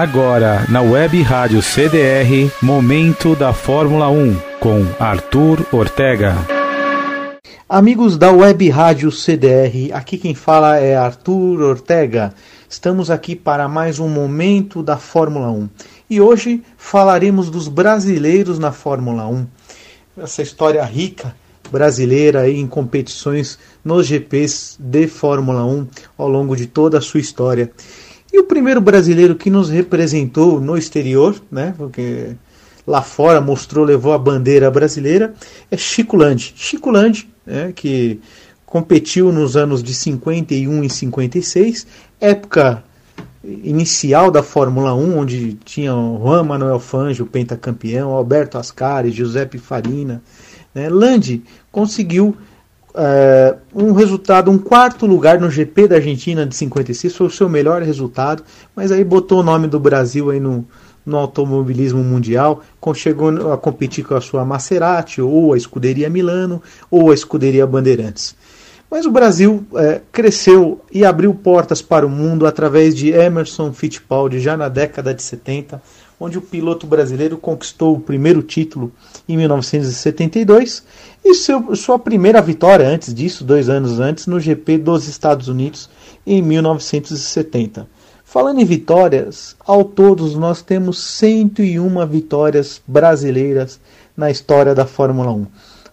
[0.00, 6.36] Agora, na Web Rádio CDR, Momento da Fórmula 1, com Arthur Ortega.
[7.68, 12.32] Amigos da Web Rádio CDR, aqui quem fala é Arthur Ortega.
[12.70, 15.68] Estamos aqui para mais um Momento da Fórmula 1.
[16.08, 19.46] E hoje falaremos dos brasileiros na Fórmula 1.
[20.16, 21.34] Essa história rica
[21.72, 27.72] brasileira em competições nos GPs de Fórmula 1 ao longo de toda a sua história.
[28.32, 32.36] E o primeiro brasileiro que nos representou no exterior, né, porque
[32.86, 35.34] lá fora mostrou, levou a bandeira brasileira,
[35.70, 36.52] é Chico Landi.
[36.56, 38.20] Chico Landi, né, que
[38.66, 41.86] competiu nos anos de 51 e 56,
[42.20, 42.84] época
[43.42, 50.22] inicial da Fórmula 1, onde tinha Juan Manuel Fangio, pentacampeão, Alberto Ascari, Giuseppe Farina.
[50.74, 50.88] Né?
[50.88, 51.42] Landi
[51.72, 52.36] conseguiu
[53.00, 57.48] é, um resultado, um quarto lugar no GP da Argentina de 56, foi o seu
[57.48, 58.42] melhor resultado,
[58.74, 60.66] mas aí botou o nome do Brasil aí no,
[61.06, 62.60] no automobilismo mundial,
[62.96, 68.34] chegou a competir com a sua Maserati, ou a Escuderia Milano, ou a Escuderia Bandeirantes.
[68.90, 74.40] Mas o Brasil é, cresceu e abriu portas para o mundo através de Emerson Fittipaldi
[74.40, 75.80] já na década de 70,
[76.20, 78.92] onde o piloto brasileiro conquistou o primeiro título
[79.28, 80.82] em 1972
[81.24, 85.88] e seu, sua primeira vitória antes disso, dois anos antes, no GP dos Estados Unidos
[86.26, 87.86] em 1970.
[88.24, 93.80] Falando em vitórias, ao todos nós temos 101 vitórias brasileiras
[94.16, 95.46] na história da Fórmula 1.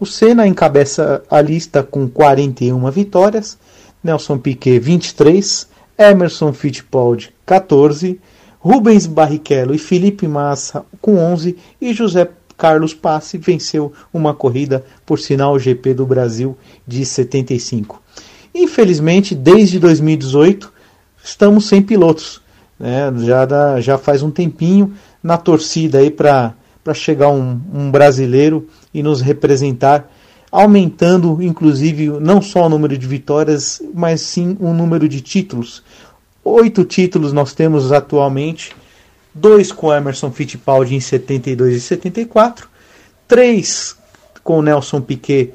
[0.00, 3.58] O Senna encabeça a lista com 41 vitórias,
[4.02, 8.18] Nelson Piquet 23, Emerson Fittipaldi 14,
[8.62, 15.18] Rubens Barrichello e Felipe Massa com 11 e José Carlos Passe venceu uma corrida, por
[15.18, 18.00] sinal GP do Brasil de 75.
[18.54, 20.72] Infelizmente, desde 2018
[21.24, 22.40] estamos sem pilotos.
[22.78, 23.12] Né?
[23.24, 26.54] Já, dá, já faz um tempinho na torcida aí para
[26.94, 30.08] chegar um, um brasileiro e nos representar,
[30.52, 35.82] aumentando inclusive não só o número de vitórias, mas sim o número de títulos.
[36.44, 38.74] Oito títulos nós temos atualmente,
[39.32, 42.68] dois com Emerson Fittipaldi em 72 e 74,
[43.28, 43.96] três
[44.42, 45.54] com Nelson Piquet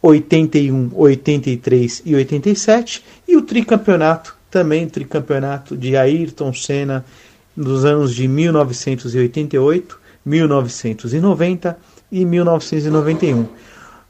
[0.00, 7.04] 81, 83 e 87 e o tricampeonato também tricampeonato de Ayrton Senna
[7.54, 11.78] nos anos de 1988, 1990
[12.10, 13.46] e 1991.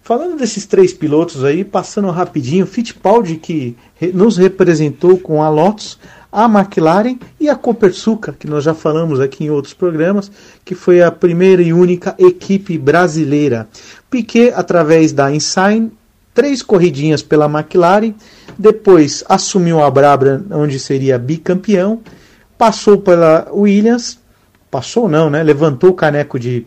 [0.05, 3.77] Falando desses três pilotos aí, passando rapidinho, Fittipaldi que
[4.13, 5.97] nos representou com a Lotus,
[6.31, 10.29] a McLaren e a Copersuca, que nós já falamos aqui em outros programas,
[10.65, 13.69] que foi a primeira e única equipe brasileira.
[14.11, 15.93] Piquet, através da Insign,
[16.35, 18.13] três corridinhas pela McLaren,
[18.59, 22.01] depois assumiu a Brabham, onde seria bicampeão,
[22.59, 24.19] passou pela Williams,
[24.69, 25.45] passou não, né?
[25.45, 26.67] Levantou o caneco de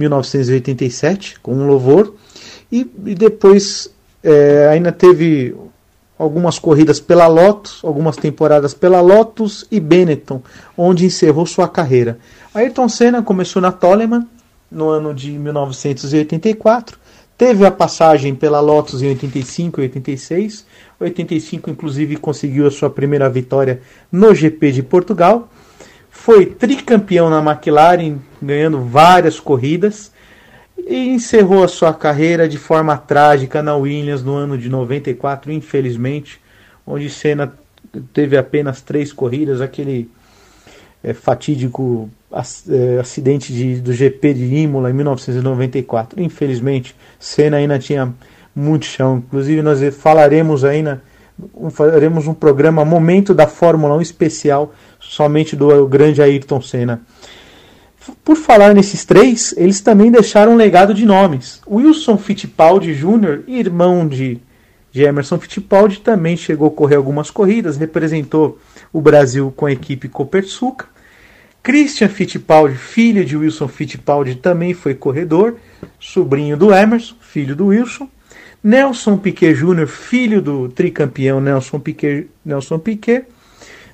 [0.00, 2.14] 1987 com um louvor
[2.72, 3.90] e, e depois
[4.22, 5.54] é, ainda teve
[6.18, 10.42] algumas corridas pela Lotus, algumas temporadas pela Lotus e Benetton,
[10.76, 12.18] onde encerrou sua carreira.
[12.54, 14.26] Ayrton Senna começou na Toleman
[14.70, 16.98] no ano de 1984,
[17.38, 20.66] teve a passagem pela Lotus em 85 e 86,
[21.00, 23.80] 85 inclusive conseguiu a sua primeira vitória
[24.12, 25.48] no GP de Portugal,
[26.10, 30.12] foi tricampeão na McLaren, ganhando várias corridas
[30.86, 36.40] e encerrou a sua carreira de forma trágica na Williams no ano de 94, infelizmente,
[36.86, 37.52] onde Senna
[38.12, 40.10] teve apenas três corridas, aquele
[41.02, 42.10] é, fatídico
[42.68, 46.22] é, acidente de, do GP de Imola em 1994.
[46.22, 48.12] Infelizmente, Senna ainda tinha
[48.54, 49.22] muito chão.
[49.26, 51.02] Inclusive, nós falaremos ainda,
[51.70, 57.00] faremos um programa Momento da Fórmula 1 especial somente do grande Ayrton Senna.
[58.24, 61.60] Por falar nesses três, eles também deixaram um legado de nomes.
[61.68, 64.40] Wilson Fittipaldi Jr., irmão de,
[64.90, 68.58] de Emerson Fittipaldi, também chegou a correr algumas corridas, representou
[68.92, 70.86] o Brasil com a equipe Copersuca.
[71.62, 75.56] Christian Fittipaldi, filho de Wilson Fittipaldi, também foi corredor,
[75.98, 78.08] sobrinho do Emerson, filho do Wilson.
[78.64, 83.24] Nelson Piquet Jr., filho do tricampeão Nelson Piquet, Nelson Piquet,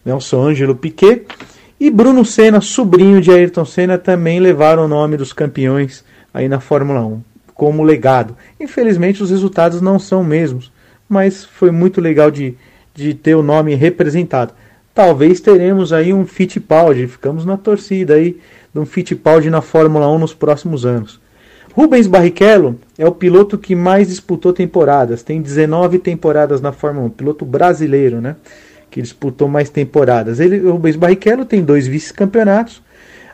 [0.04, 1.24] Nelson Ângelo Piquet
[1.78, 6.60] e Bruno Senna, sobrinho de Ayrton Senna, também levaram o nome dos campeões aí na
[6.60, 7.20] Fórmula 1
[7.56, 8.36] como legado.
[8.60, 10.70] Infelizmente os resultados não são mesmos,
[11.08, 12.54] mas foi muito legal de,
[12.94, 14.52] de ter o nome representado.
[14.94, 18.38] Talvez teremos aí um Fittipaldi, ficamos na torcida aí
[18.72, 21.20] de um Fittipaldi na Fórmula 1 nos próximos anos.
[21.74, 27.10] Rubens Barrichello é o piloto que mais disputou temporadas, tem 19 temporadas na Fórmula 1,
[27.10, 28.36] piloto brasileiro, né?
[28.90, 30.40] Que disputou mais temporadas.
[30.40, 32.82] Ele, o Rubens Barrichello tem dois vice-campeonatos,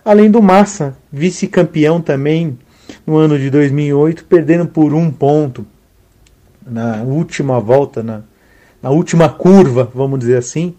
[0.05, 2.59] além do Massa, vice-campeão também
[3.07, 5.67] no ano de 2008, perdendo por um ponto
[6.67, 8.23] na última volta, na,
[8.83, 10.75] na última curva, vamos dizer assim.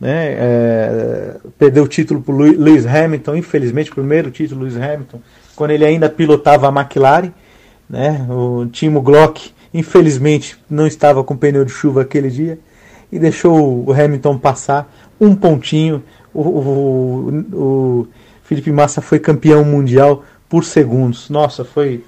[0.00, 0.34] Né?
[0.38, 5.20] É, perdeu o título para Lewis Hamilton, infelizmente, o primeiro título Lewis Hamilton,
[5.54, 7.32] quando ele ainda pilotava a McLaren.
[7.88, 8.26] Né?
[8.30, 12.58] O Timo Glock, infelizmente, não estava com pneu de chuva aquele dia
[13.12, 16.02] e deixou o Hamilton passar um pontinho.
[16.32, 18.08] O, o, o
[18.44, 21.30] Felipe Massa foi campeão mundial por segundos.
[21.30, 22.04] Nossa, foi,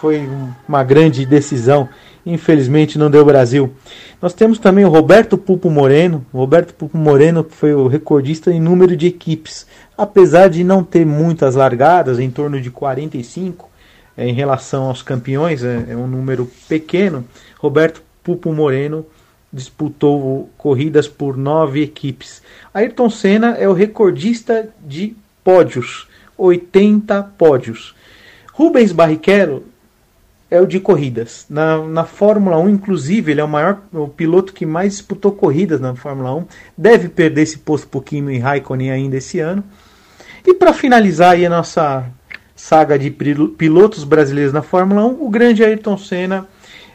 [0.00, 0.28] foi
[0.68, 1.88] uma grande decisão.
[2.24, 3.72] Infelizmente não deu Brasil.
[4.20, 6.24] Nós temos também o Roberto Pupo Moreno.
[6.32, 9.66] O Roberto Pupo Moreno foi o recordista em número de equipes.
[9.98, 13.68] Apesar de não ter muitas largadas, em torno de 45,
[14.16, 17.24] é, em relação aos campeões, é, é um número pequeno.
[17.58, 19.04] Roberto Pupo Moreno
[19.52, 22.42] disputou corridas por nove equipes.
[22.72, 25.14] Ayrton Senna é o recordista de
[25.44, 26.08] pódios,
[26.38, 27.94] 80 pódios.
[28.52, 29.64] Rubens Barrichello
[30.50, 31.46] é o de corridas.
[31.48, 35.80] Na, na Fórmula 1, inclusive, ele é o maior o piloto que mais disputou corridas
[35.80, 36.44] na Fórmula 1.
[36.76, 39.64] Deve perder esse posto para o Kimi Raikkonen ainda esse ano.
[40.46, 42.04] E para finalizar aí a nossa
[42.54, 46.46] saga de pilotos brasileiros na Fórmula 1, o grande Ayrton Senna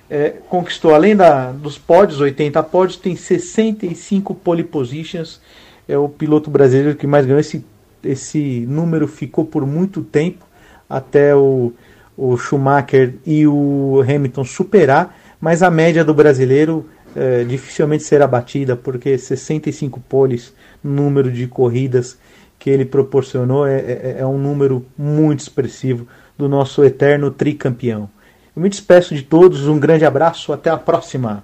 [0.09, 5.41] é, conquistou, além da, dos pódios, 80 pódios, tem 65 pole positions.
[5.87, 7.39] É o piloto brasileiro que mais ganhou.
[7.39, 7.63] Esse,
[8.03, 10.45] esse número ficou por muito tempo,
[10.89, 11.73] até o,
[12.15, 18.75] o Schumacher e o Hamilton superar, mas a média do brasileiro é, dificilmente será batida,
[18.75, 22.17] porque 65 poles, número de corridas
[22.57, 26.07] que ele proporcionou, é, é, é um número muito expressivo
[26.37, 28.09] do nosso eterno tricampeão.
[28.57, 31.43] Eu me despeço de todos, um grande abraço, até a próxima.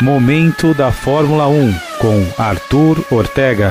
[0.00, 3.66] Momento da Fórmula 1 com Arthur Ortega.